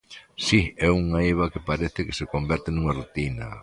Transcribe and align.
Si, 0.45 0.61
é 0.85 0.89
unha 1.01 1.19
eiva 1.29 1.51
que 1.53 1.65
parece 1.69 1.99
que 2.07 2.17
se 2.19 2.29
converte 2.33 2.69
nunha 2.71 2.95
rutina. 2.99 3.47